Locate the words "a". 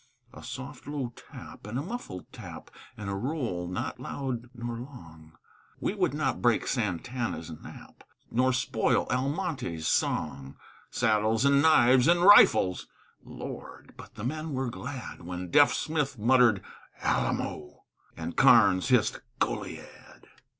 0.33-0.41, 1.77-1.83, 3.07-3.13